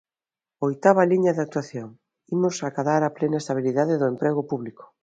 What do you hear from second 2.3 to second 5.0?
imos acadar a plena estabilidade do emprego público.